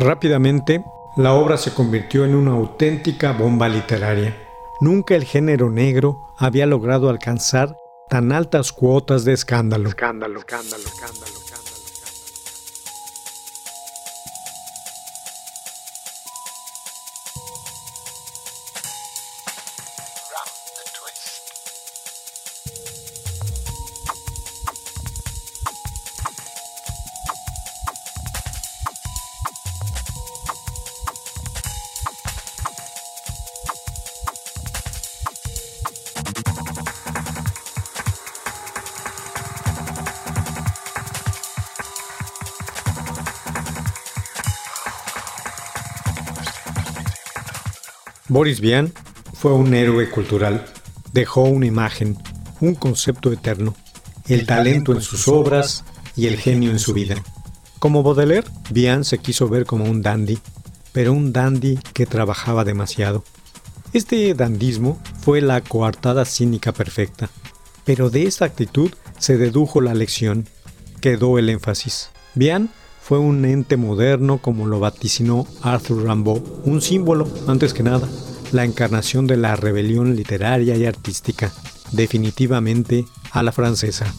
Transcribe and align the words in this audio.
Rápidamente, 0.00 0.82
la 1.14 1.34
obra 1.34 1.58
se 1.58 1.74
convirtió 1.74 2.24
en 2.24 2.34
una 2.34 2.52
auténtica 2.52 3.32
bomba 3.32 3.68
literaria. 3.68 4.34
Nunca 4.80 5.14
el 5.14 5.24
género 5.24 5.68
negro 5.68 6.32
había 6.38 6.64
logrado 6.64 7.10
alcanzar 7.10 7.76
tan 8.08 8.32
altas 8.32 8.72
cuotas 8.72 9.26
de 9.26 9.34
escándalo. 9.34 9.90
Escándalo. 9.90 10.40
Boris 48.40 48.62
Vian 48.62 48.90
fue 49.34 49.52
un 49.52 49.74
héroe 49.74 50.08
cultural. 50.08 50.64
Dejó 51.12 51.42
una 51.42 51.66
imagen, 51.66 52.16
un 52.62 52.74
concepto 52.74 53.30
eterno, 53.30 53.76
el 54.28 54.46
talento 54.46 54.94
en 54.94 55.02
sus 55.02 55.28
obras 55.28 55.84
y 56.16 56.26
el 56.26 56.38
genio 56.38 56.70
en 56.70 56.78
su 56.78 56.94
vida. 56.94 57.16
Como 57.80 58.02
Baudelaire, 58.02 58.48
Vian 58.70 59.04
se 59.04 59.18
quiso 59.18 59.50
ver 59.50 59.66
como 59.66 59.84
un 59.84 60.00
dandy, 60.00 60.38
pero 60.92 61.12
un 61.12 61.34
dandy 61.34 61.78
que 61.92 62.06
trabajaba 62.06 62.64
demasiado. 62.64 63.24
Este 63.92 64.32
dandismo 64.32 64.98
fue 65.20 65.42
la 65.42 65.60
coartada 65.60 66.24
cínica 66.24 66.72
perfecta, 66.72 67.28
pero 67.84 68.08
de 68.08 68.22
esta 68.22 68.46
actitud 68.46 68.90
se 69.18 69.36
dedujo 69.36 69.82
la 69.82 69.92
lección, 69.92 70.48
quedó 71.02 71.38
el 71.38 71.50
énfasis. 71.50 72.08
Vian 72.34 72.70
fue 73.02 73.18
un 73.18 73.44
ente 73.44 73.76
moderno 73.76 74.38
como 74.38 74.66
lo 74.66 74.80
vaticinó 74.80 75.46
Arthur 75.60 76.04
Rimbaud, 76.04 76.40
un 76.64 76.80
símbolo, 76.80 77.28
antes 77.46 77.74
que 77.74 77.82
nada, 77.82 78.08
la 78.52 78.64
encarnación 78.64 79.26
de 79.26 79.36
la 79.36 79.56
rebelión 79.56 80.16
literaria 80.16 80.76
y 80.76 80.86
artística, 80.86 81.52
definitivamente 81.92 83.04
a 83.32 83.42
la 83.42 83.52
francesa. 83.52 84.12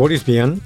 Boris 0.00 0.24
Vian, 0.24 0.62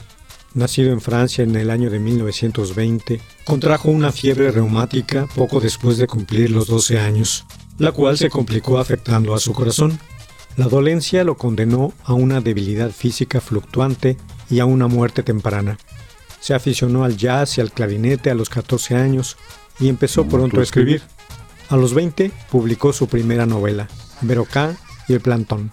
nacido 0.54 0.92
en 0.92 1.00
Francia 1.00 1.42
en 1.42 1.56
el 1.56 1.70
año 1.70 1.90
de 1.90 1.98
1920, 1.98 3.20
contrajo 3.44 3.90
una 3.90 4.12
fiebre 4.12 4.52
reumática 4.52 5.26
poco 5.34 5.58
después 5.58 5.98
de 5.98 6.06
cumplir 6.06 6.52
los 6.52 6.68
12 6.68 7.00
años, 7.00 7.44
la 7.78 7.90
cual 7.90 8.16
se 8.16 8.30
complicó 8.30 8.78
afectando 8.78 9.34
a 9.34 9.40
su 9.40 9.52
corazón. 9.52 9.98
La 10.56 10.66
dolencia 10.66 11.24
lo 11.24 11.36
condenó 11.36 11.92
a 12.04 12.12
una 12.12 12.40
debilidad 12.40 12.92
física 12.92 13.40
fluctuante 13.40 14.18
y 14.48 14.60
a 14.60 14.66
una 14.66 14.86
muerte 14.86 15.24
temprana. 15.24 15.78
Se 16.38 16.54
aficionó 16.54 17.02
al 17.02 17.16
jazz 17.16 17.58
y 17.58 17.60
al 17.60 17.72
clarinete 17.72 18.30
a 18.30 18.36
los 18.36 18.48
14 18.48 18.94
años 18.94 19.36
y 19.80 19.88
empezó 19.88 20.28
pronto 20.28 20.60
a 20.60 20.62
escribir. 20.62 21.02
A 21.70 21.76
los 21.76 21.92
20 21.92 22.30
publicó 22.52 22.92
su 22.92 23.08
primera 23.08 23.46
novela, 23.46 23.88
Verocá 24.20 24.76
y 25.08 25.14
el 25.14 25.20
Plantón. 25.20 25.72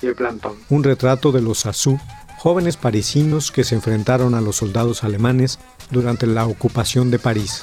y 0.00 0.06
el 0.06 0.14
Plantón. 0.14 0.54
Un 0.70 0.82
retrato 0.82 1.30
de 1.30 1.42
los 1.42 1.66
Azú 1.66 2.00
jóvenes 2.44 2.76
parisinos 2.76 3.50
que 3.50 3.64
se 3.64 3.74
enfrentaron 3.74 4.34
a 4.34 4.42
los 4.42 4.56
soldados 4.56 5.02
alemanes 5.02 5.58
durante 5.90 6.26
la 6.26 6.44
ocupación 6.46 7.10
de 7.10 7.18
París. 7.18 7.62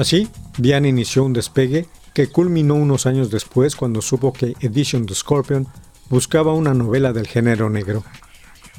Así, 0.00 0.30
Vian 0.56 0.86
inició 0.86 1.24
un 1.24 1.34
despegue 1.34 1.86
que 2.14 2.28
culminó 2.28 2.74
unos 2.74 3.04
años 3.04 3.30
después 3.30 3.76
cuando 3.76 4.00
supo 4.00 4.32
que 4.32 4.54
Edition 4.60 5.04
the 5.04 5.14
Scorpion 5.14 5.68
buscaba 6.08 6.54
una 6.54 6.72
novela 6.72 7.12
del 7.12 7.26
género 7.26 7.68
negro. 7.68 8.02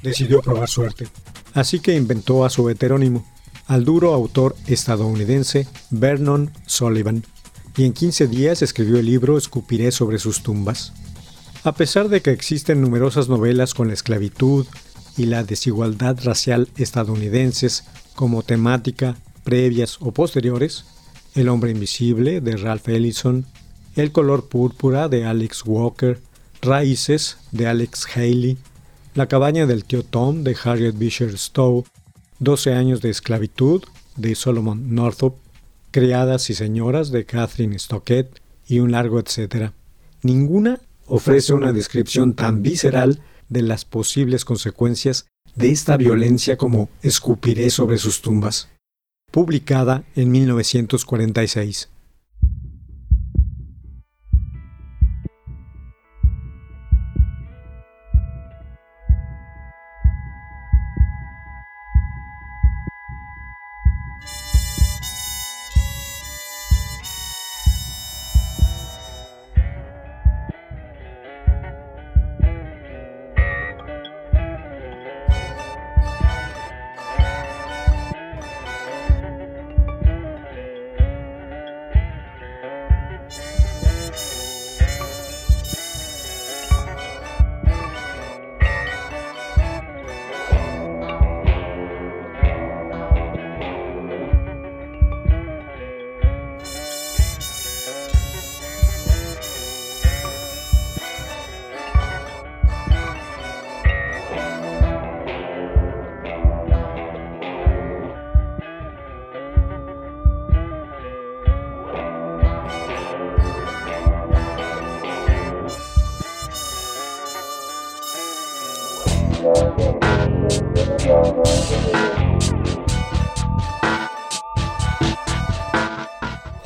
Decidió 0.01 0.41
probar 0.41 0.67
suerte, 0.67 1.07
así 1.53 1.79
que 1.79 1.95
inventó 1.95 2.43
a 2.43 2.49
su 2.49 2.67
heterónimo, 2.71 3.23
al 3.67 3.85
duro 3.85 4.15
autor 4.15 4.55
estadounidense 4.65 5.67
Vernon 5.91 6.51
Sullivan, 6.65 7.23
y 7.77 7.85
en 7.85 7.93
15 7.93 8.25
días 8.25 8.63
escribió 8.63 8.97
el 8.97 9.05
libro 9.05 9.37
Escupiré 9.37 9.91
sobre 9.91 10.17
sus 10.17 10.41
tumbas. 10.41 10.91
A 11.63 11.73
pesar 11.73 12.09
de 12.09 12.23
que 12.23 12.31
existen 12.31 12.81
numerosas 12.81 13.29
novelas 13.29 13.75
con 13.75 13.89
la 13.89 13.93
esclavitud 13.93 14.65
y 15.17 15.27
la 15.27 15.43
desigualdad 15.43 16.17
racial 16.23 16.69
estadounidenses 16.77 17.83
como 18.15 18.41
temática 18.41 19.17
previas 19.43 19.97
o 19.99 20.11
posteriores, 20.13 20.85
El 21.33 21.47
hombre 21.47 21.71
invisible 21.71 22.41
de 22.41 22.57
Ralph 22.57 22.89
Ellison, 22.89 23.45
El 23.95 24.11
color 24.11 24.49
púrpura 24.49 25.07
de 25.07 25.23
Alex 25.23 25.63
Walker, 25.65 26.19
Raíces 26.61 27.37
de 27.51 27.67
Alex 27.67 28.05
Haley, 28.13 28.57
La 29.15 29.27
cabaña 29.27 29.65
del 29.65 29.85
tío 29.85 30.03
Tom 30.03 30.43
de 30.43 30.57
Harriet 30.61 30.97
Beecher 30.97 31.37
Stowe, 31.37 31.85
12 32.39 32.73
años 32.73 33.01
de 33.01 33.09
esclavitud 33.09 33.81
de 34.17 34.35
Solomon 34.35 34.93
Northup, 34.93 35.35
Criadas 35.91 36.49
y 36.49 36.53
señoras 36.53 37.11
de 37.11 37.25
Catherine 37.25 37.79
Stockett 37.79 38.41
y 38.67 38.79
un 38.79 38.91
largo 38.91 39.19
etcétera. 39.19 39.73
Ninguna 40.23 40.81
ofrece 41.07 41.53
una 41.53 41.71
descripción 41.71 42.33
tan 42.33 42.61
visceral 42.61 43.21
de 43.47 43.61
las 43.61 43.85
posibles 43.85 44.43
consecuencias 44.43 45.27
de 45.55 45.71
esta 45.71 45.95
violencia 45.95 46.57
como 46.57 46.89
Escupiré 47.01 47.69
sobre 47.69 47.97
sus 47.97 48.21
tumbas, 48.21 48.69
publicada 49.31 50.03
en 50.15 50.31
1946. 50.31 51.90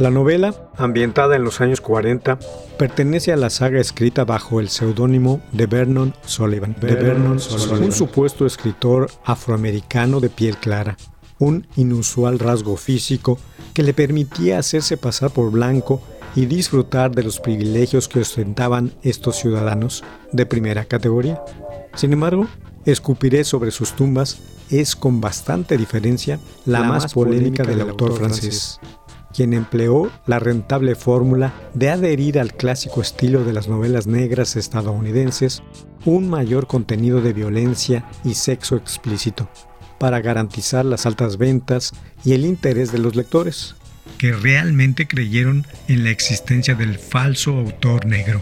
La 0.05 0.11
novela, 0.11 0.53
ambientada 0.77 1.35
en 1.35 1.43
los 1.43 1.61
años 1.61 1.81
40, 1.81 2.37
pertenece 2.77 3.33
a 3.33 3.37
la 3.37 3.49
saga 3.49 3.79
escrita 3.79 4.23
bajo 4.23 4.59
el 4.59 4.69
seudónimo 4.69 5.41
de 5.51 5.65
Vernon 5.65 6.13
Sullivan, 6.23 6.75
un 7.81 7.91
supuesto 7.91 8.45
escritor 8.45 9.09
afroamericano 9.23 10.19
de 10.19 10.29
piel 10.29 10.57
clara, 10.57 10.95
un 11.39 11.65
inusual 11.75 12.37
rasgo 12.37 12.77
físico 12.77 13.39
que 13.73 13.81
le 13.81 13.95
permitía 13.95 14.59
hacerse 14.59 14.95
pasar 14.95 15.31
por 15.31 15.49
blanco 15.49 16.03
y 16.35 16.45
disfrutar 16.45 17.09
de 17.09 17.23
los 17.23 17.39
privilegios 17.39 18.07
que 18.07 18.19
ostentaban 18.19 18.93
estos 19.01 19.37
ciudadanos 19.37 20.03
de 20.31 20.45
primera 20.45 20.85
categoría. 20.85 21.41
Sin 21.95 22.13
embargo, 22.13 22.45
Escupiré 22.85 23.43
sobre 23.43 23.71
sus 23.71 23.93
tumbas 23.93 24.37
es 24.69 24.95
con 24.95 25.19
bastante 25.19 25.75
diferencia 25.75 26.39
la, 26.67 26.83
más 26.83 27.11
polémica 27.11 27.63
del 27.63 27.81
autor 27.81 28.15
francés 28.15 28.79
quien 29.35 29.53
empleó 29.53 30.09
la 30.25 30.39
rentable 30.39 30.95
fórmula 30.95 31.53
de 31.73 31.89
adherir 31.89 32.39
al 32.39 32.53
clásico 32.53 33.01
estilo 33.01 33.43
de 33.43 33.53
las 33.53 33.67
novelas 33.67 34.07
negras 34.07 34.55
estadounidenses 34.55 35.61
un 36.05 36.29
mayor 36.29 36.67
contenido 36.67 37.21
de 37.21 37.33
violencia 37.33 38.05
y 38.23 38.35
sexo 38.35 38.75
explícito, 38.75 39.49
para 39.99 40.21
garantizar 40.21 40.85
las 40.85 41.05
altas 41.05 41.37
ventas 41.37 41.93
y 42.23 42.33
el 42.33 42.45
interés 42.45 42.91
de 42.91 42.99
los 42.99 43.15
lectores, 43.15 43.75
que 44.17 44.31
realmente 44.31 45.07
creyeron 45.07 45.65
en 45.87 46.03
la 46.03 46.11
existencia 46.11 46.75
del 46.75 46.97
falso 46.97 47.51
autor 47.57 48.05
negro. 48.05 48.41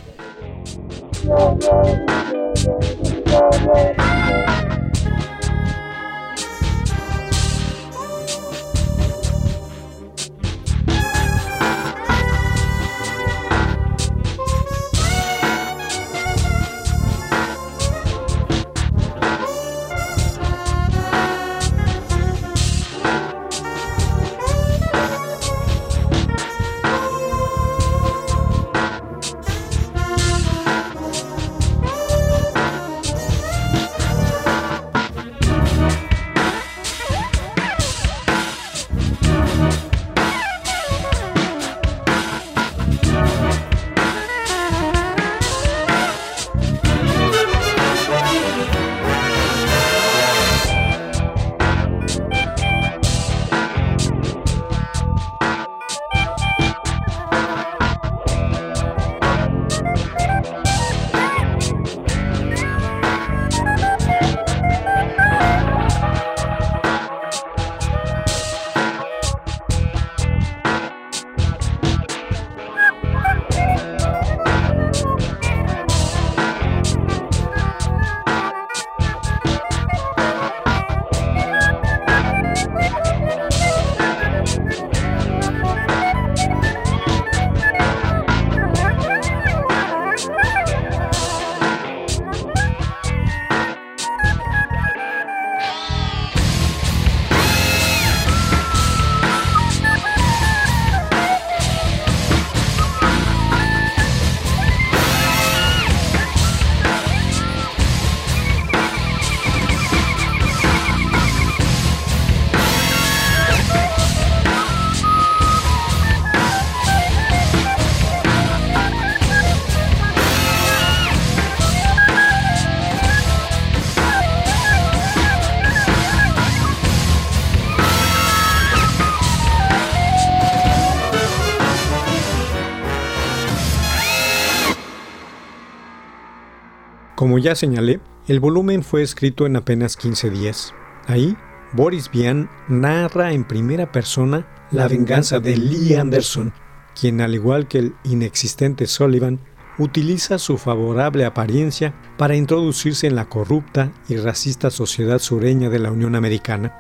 Como 137.23 137.39
ya 137.39 137.56
señalé, 137.56 138.01
el 138.27 138.42
volumen 138.42 138.83
fue 138.83 139.01
escrito 139.01 139.45
en 139.45 139.56
apenas 139.56 139.95
15 139.95 140.30
días. 140.30 140.73
Ahí, 141.07 141.37
Boris 141.71 142.11
Vian 142.11 142.49
narra 142.68 143.31
en 143.31 143.45
primera 143.45 143.94
persona 143.94 144.45
la 144.71 144.89
venganza 144.89 145.39
de 145.39 145.56
Lee 145.56 145.95
Anderson, 145.95 146.51
quien 146.99 147.21
al 147.21 147.33
igual 147.33 147.69
que 147.69 147.80
el 147.80 147.95
inexistente 148.03 148.87
Sullivan, 148.87 149.39
utiliza 149.77 150.37
su 150.37 150.57
favorable 150.57 151.23
apariencia 151.23 151.94
para 152.18 152.35
introducirse 152.35 153.07
en 153.07 153.15
la 153.15 153.30
corrupta 153.30 153.94
y 154.09 154.18
racista 154.18 154.69
sociedad 154.69 155.19
sureña 155.19 155.69
de 155.69 155.80
la 155.80 155.92
Unión 155.92 156.15
Americana. 156.15 156.75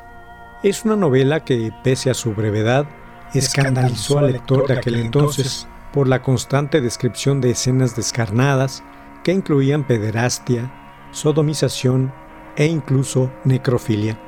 Es 0.61 0.83
una 0.83 0.97
novela 0.97 1.45
que, 1.45 1.71
pese 1.85 2.09
a 2.09 2.13
su 2.13 2.33
brevedad, 2.33 2.85
escandalizó 3.33 4.19
al 4.19 4.33
lector 4.33 4.67
de 4.67 4.73
aquel 4.73 4.95
entonces 4.95 5.69
por 5.93 6.09
la 6.09 6.21
constante 6.21 6.81
descripción 6.81 7.39
de 7.39 7.51
escenas 7.51 7.95
descarnadas 7.95 8.83
que 9.23 9.31
incluían 9.31 9.85
pederastia, 9.85 10.71
sodomización 11.11 12.13
e 12.55 12.65
incluso 12.65 13.31
necrofilia. 13.45 14.19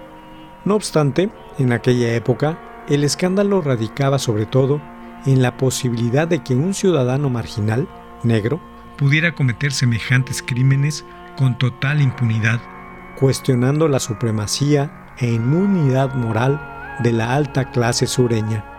No 0.64 0.76
obstante, 0.76 1.30
en 1.60 1.72
aquella 1.72 2.14
época, 2.16 2.84
el 2.90 3.04
escándalo 3.04 3.62
radicaba 3.62 4.20
sobre 4.20 4.46
todo 4.46 4.82
en 5.26 5.42
la 5.42 5.58
posibilidad 5.58 6.28
de 6.28 6.44
que 6.44 6.56
un 6.56 6.74
ciudadano 6.74 7.30
marginal, 7.30 7.88
negro, 8.24 8.62
pudiera 8.98 9.36
cometer 9.36 9.72
semejantes 9.72 10.42
crímenes 10.42 11.06
con 11.38 11.58
total 11.58 12.02
impunidad, 12.02 12.60
cuestionando 13.20 13.88
la 13.88 14.00
supremacía 14.00 15.14
e 15.18 15.32
inmunidad 15.32 16.16
moral 16.16 16.98
de 17.00 17.12
la 17.12 17.36
alta 17.36 17.72
clase 17.72 18.08
sureña. 18.08 18.75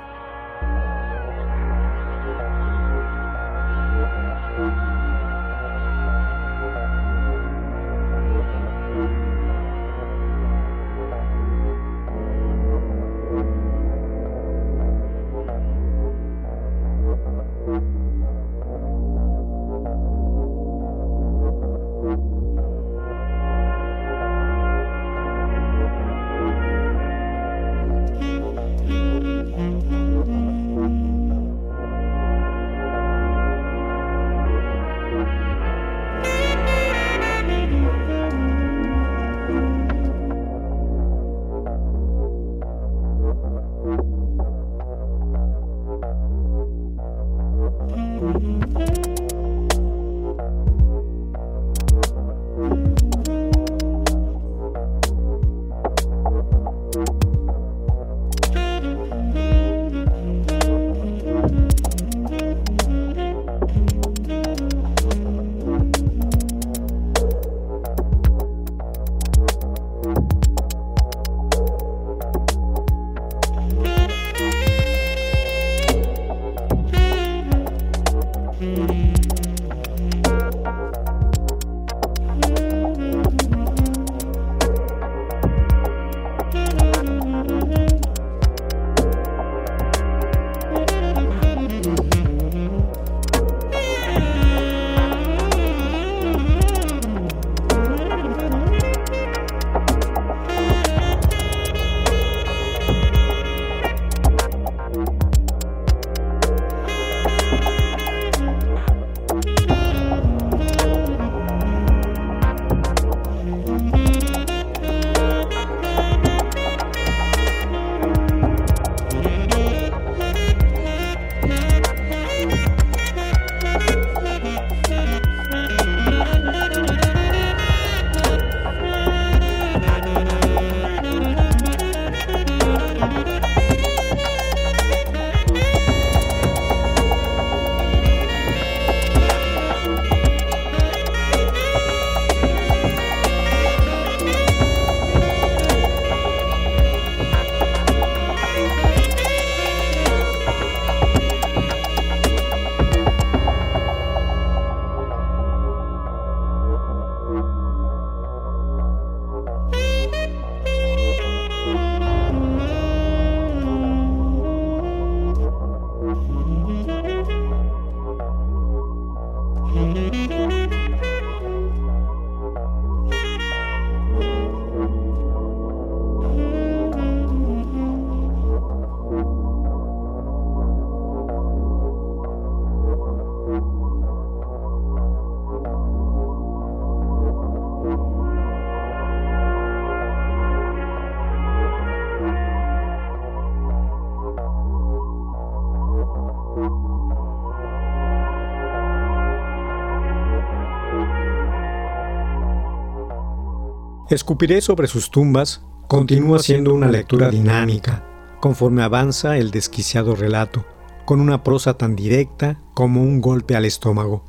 Escupiré 204.08 204.60
sobre 204.60 204.86
sus 204.86 205.10
tumbas 205.10 205.62
continúa 205.88 206.38
siendo 206.38 206.72
una 206.72 206.86
lectura 206.86 207.28
dinámica, 207.28 208.04
conforme 208.40 208.84
avanza 208.84 209.36
el 209.36 209.50
desquiciado 209.50 210.14
relato, 210.14 210.64
con 211.04 211.20
una 211.20 211.42
prosa 211.42 211.75
tan 211.75 211.96
directa 211.96 212.60
como 212.72 213.02
un 213.02 213.20
golpe 213.20 213.56
al 213.56 213.64
estómago. 213.64 214.25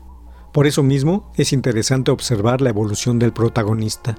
Por 0.52 0.66
eso 0.66 0.82
mismo 0.82 1.32
es 1.36 1.54
interesante 1.54 2.10
observar 2.10 2.60
la 2.60 2.72
evolución 2.72 3.20
del 3.20 3.34
protagonista. 3.34 4.16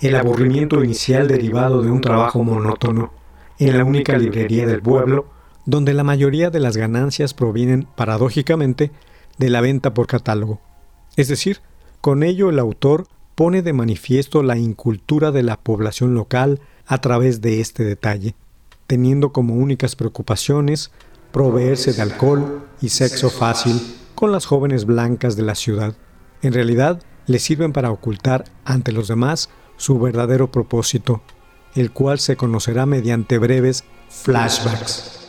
El 0.00 0.14
aburrimiento 0.14 0.84
inicial 0.84 1.26
derivado 1.26 1.82
de 1.82 1.90
un 1.90 2.00
trabajo 2.00 2.44
monótono, 2.44 3.12
en 3.58 3.76
la 3.76 3.84
única 3.84 4.16
librería 4.16 4.66
del 4.66 4.82
pueblo, 4.82 5.26
donde 5.64 5.94
la 5.94 6.04
mayoría 6.04 6.50
de 6.50 6.60
las 6.60 6.76
ganancias 6.76 7.34
provienen, 7.34 7.88
paradójicamente, 7.96 8.92
de 9.36 9.50
la 9.50 9.62
venta 9.62 9.94
por 9.94 10.06
catálogo. 10.06 10.60
Es 11.16 11.26
decir, 11.26 11.58
con 12.00 12.22
ello 12.22 12.50
el 12.50 12.60
autor 12.60 13.08
pone 13.34 13.62
de 13.62 13.72
manifiesto 13.72 14.42
la 14.42 14.56
incultura 14.56 15.30
de 15.32 15.42
la 15.42 15.56
población 15.56 16.14
local 16.14 16.60
a 16.86 16.98
través 17.00 17.40
de 17.40 17.60
este 17.60 17.84
detalle, 17.84 18.34
teniendo 18.86 19.32
como 19.32 19.54
únicas 19.54 19.96
preocupaciones 19.96 20.90
proveerse 21.32 21.92
de 21.92 22.02
alcohol 22.02 22.66
y 22.80 22.90
sexo 22.90 23.30
fácil 23.30 23.80
con 24.14 24.32
las 24.32 24.46
jóvenes 24.46 24.84
blancas 24.84 25.36
de 25.36 25.42
la 25.42 25.54
ciudad. 25.54 25.94
En 26.42 26.52
realidad, 26.52 27.02
le 27.26 27.38
sirven 27.38 27.72
para 27.72 27.90
ocultar 27.90 28.44
ante 28.64 28.92
los 28.92 29.08
demás 29.08 29.48
su 29.76 29.98
verdadero 29.98 30.50
propósito, 30.50 31.22
el 31.74 31.92
cual 31.92 32.18
se 32.18 32.36
conocerá 32.36 32.86
mediante 32.86 33.38
breves 33.38 33.84
flashbacks. 34.08 35.21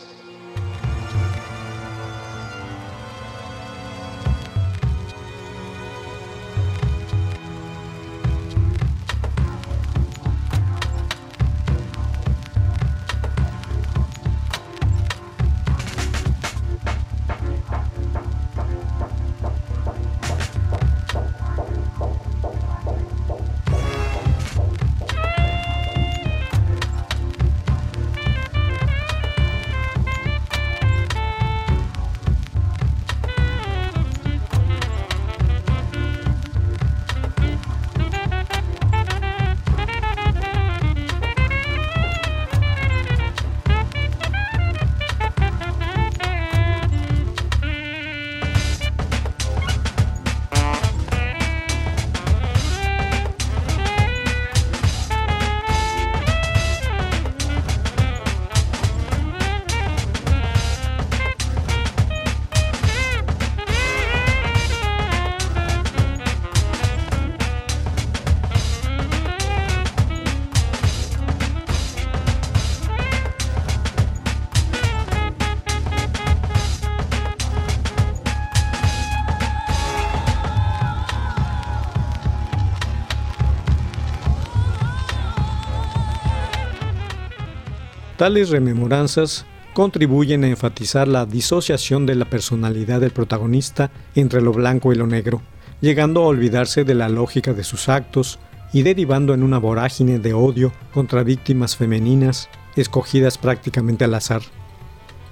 Tales 88.23 88.51
rememoranzas 88.51 89.45
contribuyen 89.73 90.45
a 90.45 90.47
enfatizar 90.47 91.09
la 91.09 91.25
disociación 91.25 92.05
de 92.05 92.15
la 92.15 92.23
personalidad 92.23 93.01
del 93.01 93.11
protagonista 93.11 93.91
entre 94.15 94.39
lo 94.39 94.53
blanco 94.53 94.93
y 94.93 94.95
lo 94.95 95.07
negro, 95.07 95.41
llegando 95.81 96.23
a 96.23 96.27
olvidarse 96.27 96.85
de 96.85 96.93
la 96.93 97.09
lógica 97.09 97.51
de 97.51 97.65
sus 97.65 97.89
actos 97.89 98.39
y 98.71 98.83
derivando 98.83 99.33
en 99.33 99.43
una 99.43 99.57
vorágine 99.57 100.19
de 100.19 100.33
odio 100.33 100.71
contra 100.93 101.23
víctimas 101.23 101.75
femeninas 101.75 102.47
escogidas 102.77 103.37
prácticamente 103.37 104.05
al 104.05 104.13
azar. 104.13 104.41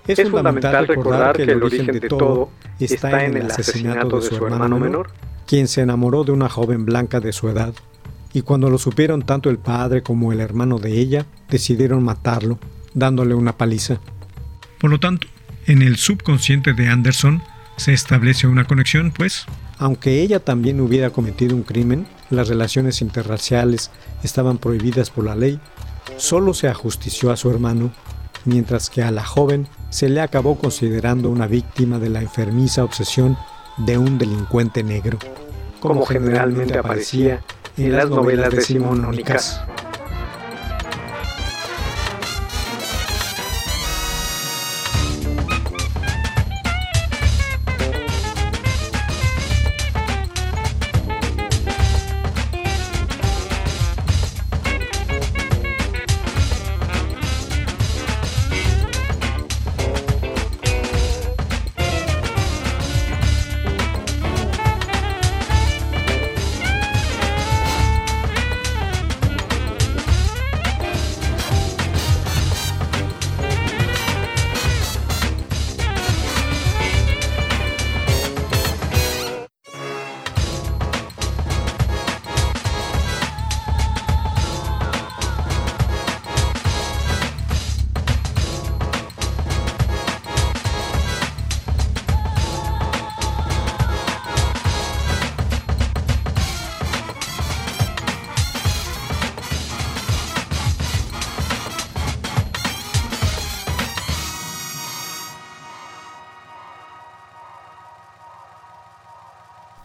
Es, 0.05 0.29
fundamental, 0.29 0.85
recordar 0.85 1.37
que 1.37 1.43
el 1.43 1.63
origen 1.63 1.97
de 1.97 2.09
todo 2.09 2.49
está 2.77 3.23
en 3.23 3.37
el 3.37 3.45
asesinato 3.45 4.19
de 4.19 4.27
su 4.27 4.45
hermano 4.45 4.77
menor, 4.77 5.11
quien 5.47 5.69
se 5.69 5.79
enamoró 5.79 6.25
de 6.25 6.33
una 6.33 6.49
joven 6.49 6.83
blanca 6.83 7.21
de 7.21 7.31
su 7.31 7.47
edad, 7.47 7.73
y 8.33 8.41
cuando 8.41 8.69
lo 8.69 8.77
supieron 8.77 9.21
tanto 9.21 9.49
el 9.49 9.59
padre 9.59 10.03
como 10.03 10.33
el 10.33 10.41
hermano 10.41 10.77
de 10.77 10.99
ella, 10.99 11.25
decidieron 11.49 12.03
matarlo 12.03 12.59
dándole 12.93 13.35
una 13.35 13.57
paliza. 13.57 13.99
Por 14.79 14.89
lo 14.89 14.99
tanto, 14.99 15.27
en 15.65 15.81
el 15.81 15.97
subconsciente 15.97 16.73
de 16.73 16.87
Anderson 16.87 17.41
se 17.77 17.93
establece 17.93 18.47
una 18.47 18.65
conexión, 18.65 19.11
pues. 19.11 19.45
Aunque 19.77 20.21
ella 20.21 20.39
también 20.39 20.79
hubiera 20.81 21.09
cometido 21.09 21.55
un 21.55 21.63
crimen, 21.63 22.07
las 22.29 22.47
relaciones 22.47 23.01
interraciales 23.01 23.91
estaban 24.23 24.57
prohibidas 24.57 25.09
por 25.09 25.25
la 25.25 25.35
ley, 25.35 25.59
solo 26.17 26.53
se 26.53 26.67
ajustició 26.67 27.31
a 27.31 27.37
su 27.37 27.49
hermano, 27.49 27.91
mientras 28.45 28.89
que 28.89 29.03
a 29.03 29.11
la 29.11 29.23
joven 29.23 29.67
se 29.89 30.09
le 30.09 30.21
acabó 30.21 30.57
considerando 30.57 31.29
una 31.29 31.47
víctima 31.47 31.99
de 31.99 32.09
la 32.09 32.21
enfermiza 32.21 32.83
obsesión 32.83 33.37
de 33.77 33.97
un 33.97 34.17
delincuente 34.17 34.83
negro, 34.83 35.17
como, 35.79 36.05
generalmente 36.05 36.77
aparecía 36.77 37.41
en 37.77 37.93
las 37.93 38.09
novelas 38.09 38.51
decimonónicas. 38.51 39.61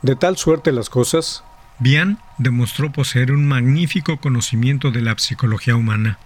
De 0.03 0.17
tal 0.17 0.37
suerte 0.37 0.73
las 0.73 0.91
cosas, 0.91 1.43
Bian 1.79 2.19
demostró 2.39 2.93
poseer 2.93 3.33
un 3.33 3.47
magnífico 3.47 4.19
conocimiento 4.19 4.91
de 4.91 5.03
la 5.03 5.17
psicología 5.19 5.77
humana, 5.77 6.19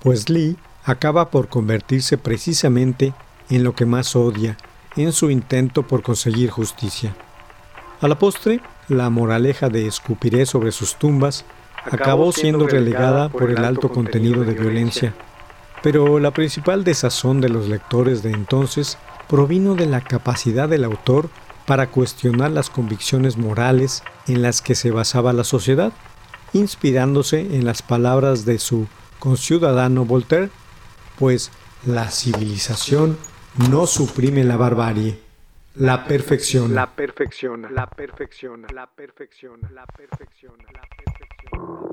pues 0.00 0.28
Lee 0.28 0.56
acaba 0.84 1.30
por 1.30 1.48
convertirse 1.48 2.18
precisamente 2.18 3.14
en 3.48 3.64
lo 3.64 3.74
que 3.74 3.86
más 3.86 4.14
odia 4.16 4.56
en 4.96 5.12
su 5.12 5.30
intento 5.30 5.82
por 5.82 6.02
conseguir 6.02 6.50
justicia. 6.50 7.14
A 8.00 8.08
la 8.08 8.18
postre, 8.18 8.60
la 8.88 9.10
moraleja 9.10 9.68
de 9.68 9.86
escupiré 9.86 10.46
sobre 10.46 10.72
sus 10.72 10.96
tumbas 10.96 11.44
acabó 11.90 12.32
siendo 12.32 12.66
relegada 12.66 13.28
por 13.28 13.50
el 13.50 13.64
alto 13.64 13.90
contenido 13.90 14.44
de 14.44 14.54
violencia, 14.54 15.14
pero 15.82 16.18
la 16.18 16.30
principal 16.30 16.84
desazón 16.84 17.40
de 17.40 17.48
los 17.48 17.68
lectores 17.68 18.22
de 18.22 18.32
entonces 18.32 18.98
provino 19.28 19.74
de 19.74 19.86
la 19.86 20.00
capacidad 20.00 20.68
del 20.68 20.84
autor 20.84 21.30
para 21.66 21.88
cuestionar 21.88 22.50
las 22.50 22.70
convicciones 22.70 23.36
morales 23.36 24.02
en 24.26 24.42
las 24.42 24.62
que 24.62 24.74
se 24.74 24.90
basaba 24.90 25.32
la 25.32 25.44
sociedad, 25.44 25.92
inspirándose 26.52 27.40
en 27.40 27.64
las 27.64 27.82
palabras 27.82 28.44
de 28.44 28.58
su 28.58 28.86
conciudadano 29.18 30.04
Voltaire, 30.04 30.50
pues 31.18 31.50
la 31.86 32.10
civilización 32.10 33.18
no 33.70 33.86
suprime 33.86 34.44
la 34.44 34.56
barbarie, 34.56 35.20
la 35.76 36.06
perfección. 36.06 36.74
La 36.74 36.94
perfección, 36.94 37.66
la 37.74 37.86
perfección, 37.88 38.66
la 38.72 38.86
perfección, 38.86 39.60
la 39.72 39.86
perfección, 39.86 40.54
la 40.72 40.82
perfección. 40.96 41.83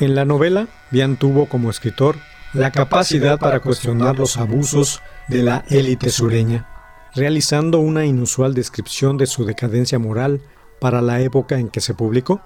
En 0.00 0.14
la 0.14 0.24
novela, 0.24 0.66
Bian 0.90 1.16
tuvo 1.16 1.44
como 1.44 1.68
escritor 1.68 2.16
la 2.54 2.70
capacidad 2.70 3.38
para 3.38 3.60
cuestionar 3.60 4.18
los 4.18 4.38
abusos 4.38 5.02
de 5.28 5.42
la 5.42 5.62
élite 5.68 6.08
sureña, 6.08 6.66
realizando 7.14 7.80
una 7.80 8.06
inusual 8.06 8.54
descripción 8.54 9.18
de 9.18 9.26
su 9.26 9.44
decadencia 9.44 9.98
moral 9.98 10.40
para 10.80 11.02
la 11.02 11.20
época 11.20 11.58
en 11.58 11.68
que 11.68 11.82
se 11.82 11.92
publicó, 11.92 12.40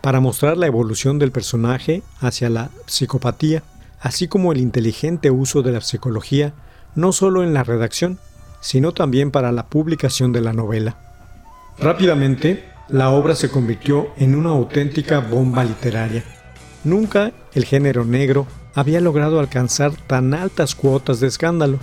para 0.00 0.20
mostrar 0.20 0.56
la 0.56 0.68
evolución 0.68 1.18
del 1.18 1.32
personaje 1.32 2.02
hacia 2.20 2.48
la 2.48 2.70
psicopatía, 2.86 3.62
así 4.00 4.26
como 4.26 4.52
el 4.52 4.58
inteligente 4.58 5.30
uso 5.30 5.60
de 5.60 5.72
la 5.72 5.82
psicología 5.82 6.54
no 6.94 7.12
solo 7.12 7.42
en 7.42 7.52
la 7.52 7.62
redacción, 7.62 8.18
sino 8.60 8.92
también 8.92 9.30
para 9.30 9.52
la 9.52 9.66
publicación 9.66 10.32
de 10.32 10.40
la 10.40 10.54
novela. 10.54 10.96
Rápidamente, 11.78 12.64
la 12.88 13.10
obra 13.10 13.34
se 13.34 13.50
convirtió 13.50 14.08
en 14.16 14.34
una 14.34 14.48
auténtica 14.48 15.20
bomba 15.20 15.62
literaria. 15.62 16.24
Nunca 16.86 17.32
el 17.52 17.64
género 17.64 18.04
negro 18.04 18.46
había 18.72 19.00
logrado 19.00 19.40
alcanzar 19.40 19.96
tan 20.06 20.32
altas 20.34 20.76
cuotas 20.76 21.18
de 21.18 21.26
escándalo. 21.26 21.80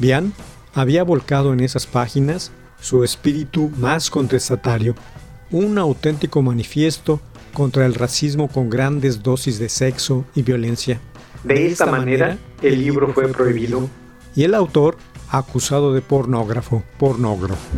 Bian 0.00 0.32
había 0.74 1.04
volcado 1.04 1.52
en 1.52 1.60
esas 1.60 1.86
páginas 1.86 2.50
su 2.80 3.04
espíritu 3.04 3.70
más 3.76 4.10
contestatario, 4.10 4.96
un 5.52 5.78
auténtico 5.78 6.42
manifiesto 6.42 7.20
contra 7.54 7.86
el 7.86 7.94
racismo 7.94 8.48
con 8.48 8.68
grandes 8.68 9.22
dosis 9.22 9.60
de 9.60 9.68
sexo 9.68 10.24
y 10.34 10.42
violencia. 10.42 11.00
De 11.44 11.68
esta 11.68 11.86
manera, 11.86 12.36
el 12.60 12.80
libro 12.80 13.12
fue 13.14 13.28
prohibido. 13.28 13.88
Y 14.34 14.42
el 14.42 14.54
autor 14.54 14.96
acusado 15.28 15.94
de 15.94 16.02
pornógrafo, 16.02 16.82
pornógrafo. 16.98 17.68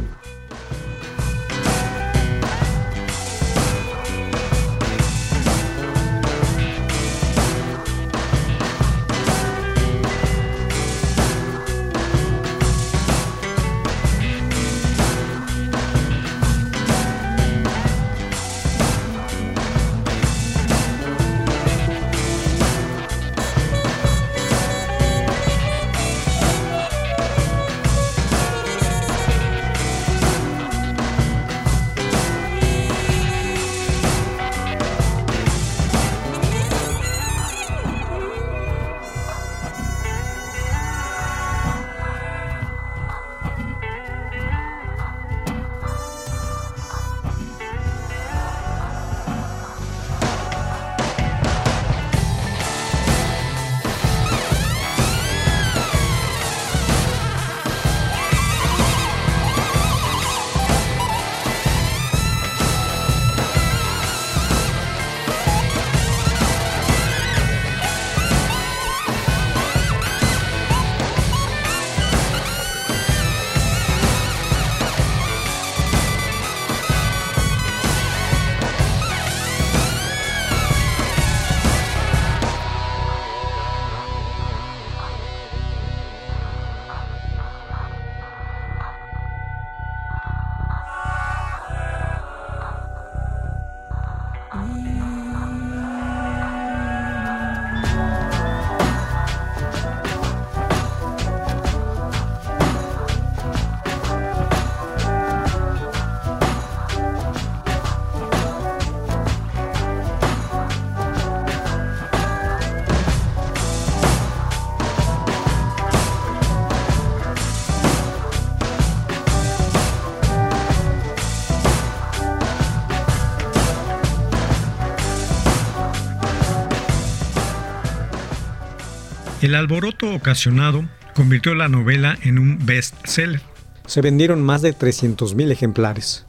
El 129.43 129.57
alboroto 129.57 130.15
ocasionado 130.15 130.85
convirtió 131.17 131.57
la 131.57 131.67
novela 131.67 132.17
en 132.23 132.39
un 132.39 132.65
best-seller. 132.65 133.41
Se 133.87 134.01
vendieron 134.01 134.41
más 134.41 134.63
de 134.63 134.73
300.000 134.73 135.51
ejemplares. 135.51 136.25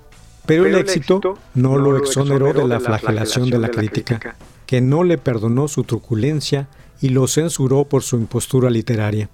Pero, 0.47 0.65
el, 0.65 0.73
éxito 0.73 1.38
no, 1.54 1.78
lo 1.78 1.95
exoneró 1.95 2.54
de 2.54 2.67
la 2.67 2.80
flagelación 2.80 3.52
de 3.52 3.60
la, 3.60 3.69
crítica, 3.69 4.36
que 4.65 4.82
no 4.82 5.04
le 5.04 5.19
perdonó 5.19 5.67
su 5.67 5.84
truculencia 5.84 6.67
y 7.02 7.10
lo 7.10 7.28
censuró 7.28 7.86
por 7.86 8.02
su 8.02 8.15
impostura 8.15 8.71
literaria. 8.71 9.30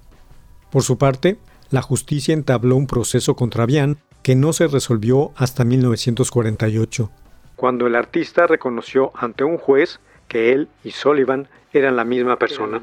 Por 0.71 0.83
su 0.83 0.97
parte, 0.97 1.39
la 1.69 1.81
justicia 1.81 2.33
entabló 2.33 2.75
un 2.75 2.85
proceso 2.85 3.37
contra 3.37 3.65
Bian 3.65 3.97
que 4.23 4.35
no 4.35 4.51
se 4.51 4.67
resolvió 4.67 5.31
hasta 5.37 5.63
1948, 5.63 7.09
cuando 7.55 7.87
el 7.87 7.95
artista 7.95 8.47
reconoció 8.47 9.11
ante 9.15 9.43
un 9.43 9.57
juez 9.57 9.99
que 10.29 10.53
él 10.53 10.69
y 10.85 10.91
Sullivan 10.91 11.49
eran 11.73 11.97
la 11.97 12.05
misma 12.05 12.37
persona. 12.37 12.81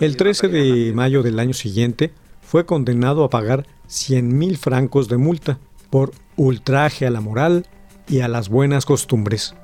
El 0.00 0.16
13 0.16 0.48
de 0.48 0.92
mayo 0.94 1.24
del 1.24 1.40
año 1.40 1.54
siguiente 1.54 2.12
fue 2.40 2.64
condenado 2.64 3.24
a 3.24 3.30
pagar 3.30 3.66
100 3.88 4.38
mil 4.38 4.56
francos 4.56 5.08
de 5.08 5.16
multa 5.16 5.58
por 5.90 6.12
ultraje 6.36 7.06
a 7.06 7.10
la 7.10 7.20
moral 7.20 7.66
y 8.08 8.20
a 8.20 8.28
las 8.28 8.48
buenas 8.48 8.86
costumbres. 8.86 9.56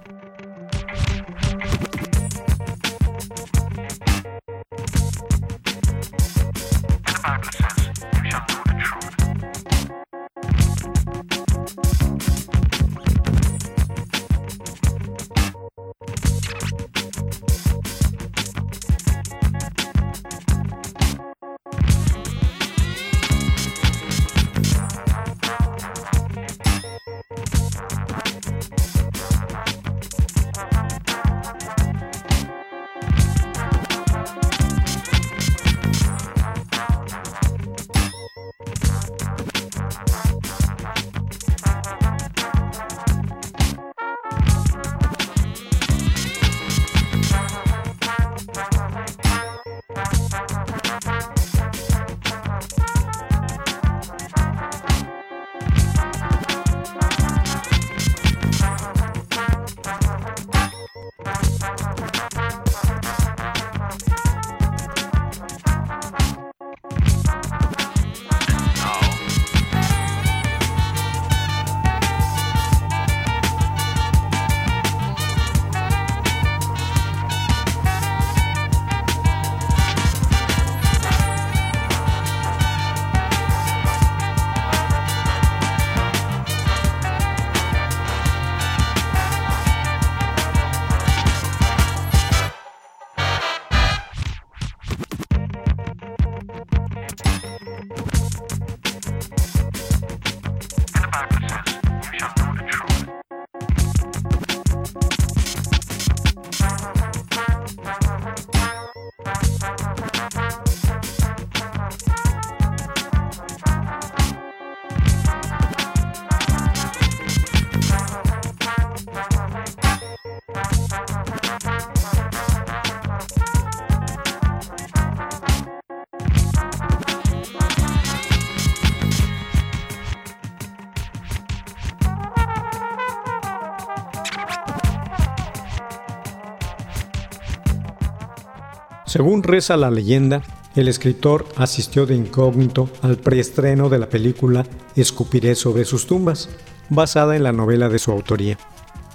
Según 139.13 139.43
reza 139.43 139.77
la 139.77 139.91
leyenda, 139.91 140.41
el 140.75 140.89
escritor 140.89 141.47
asistió 141.57 142.07
de 142.07 142.15
incógnito 142.15 142.89
al 143.03 143.19
preestreno 143.19 143.91
de 143.91 143.99
la 143.99 144.09
película 144.09 144.65
Escupiré 144.97 145.55
sobre 145.55 145.85
sus 145.85 146.07
tumbas, 146.07 146.49
basada 146.89 147.37
en 147.37 147.43
la 147.43 147.53
novela 147.53 147.91
de 147.91 147.99
su 147.99 148.11
autoría. 148.11 148.57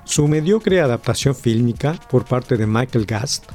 Su 0.03 0.27
mediocre 0.27 0.81
adaptación 0.81 1.33
fílmica 1.33 1.99
por 2.11 2.25
parte 2.25 2.57
de 2.57 2.67
Michael 2.67 3.07
Gast 3.07 3.45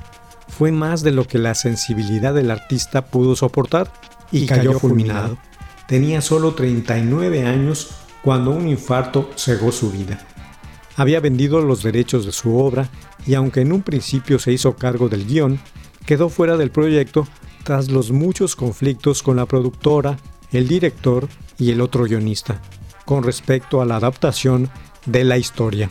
fue 0.48 0.72
más 0.72 1.04
de 1.04 1.12
lo 1.12 1.28
que 1.28 1.38
la 1.38 1.54
sensibilidad 1.54 2.34
del 2.34 2.50
artista 2.50 3.06
pudo 3.06 3.36
soportar 3.36 3.92
y, 4.32 4.46
cayó, 4.46 4.76
fulminado. 4.80 5.38
Tenía 5.86 6.20
solo 6.20 6.54
39 6.54 7.46
años 7.46 7.90
cuando 8.24 8.50
un 8.50 8.66
infarto 8.66 9.30
cegó 9.36 9.70
su 9.70 9.92
vida. 9.92 10.18
Había 10.96 11.20
vendido 11.20 11.60
los 11.60 11.84
derechos 11.84 12.26
de 12.26 12.32
su 12.32 12.58
obra 12.58 12.88
y 13.28 13.34
aunque 13.34 13.60
en 13.60 13.70
un 13.70 13.82
principio 13.82 14.40
se 14.40 14.52
hizo 14.52 14.74
cargo 14.74 15.08
del 15.08 15.24
guion, 15.24 15.60
quedó 16.06 16.28
fuera 16.28 16.56
del 16.56 16.70
proyecto 16.70 17.26
tras 17.64 17.90
los 17.90 18.10
muchos 18.10 18.56
conflictos 18.56 19.22
con 19.22 19.36
la 19.36 19.46
productora, 19.46 20.18
el 20.50 20.68
director 20.68 21.28
y 21.58 21.70
el 21.70 21.80
otro 21.80 22.04
guionista, 22.04 22.60
con 23.04 23.22
respecto 23.22 23.80
a 23.80 23.86
la 23.86 23.96
adaptación 23.96 24.68
de 25.06 25.24
la 25.24 25.38
historia. 25.38 25.90